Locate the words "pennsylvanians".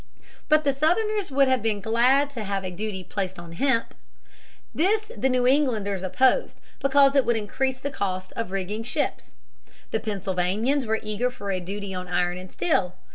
9.99-10.87